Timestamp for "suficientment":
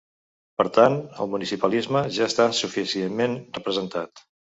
2.61-3.37